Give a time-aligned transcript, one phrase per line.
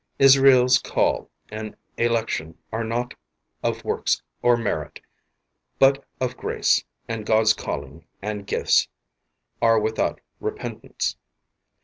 [0.17, 3.13] Israel's call and election are not
[3.61, 4.99] of works or merit,
[5.77, 8.87] but of grace, and God's calling and gifts,
[9.61, 11.17] are without repentance.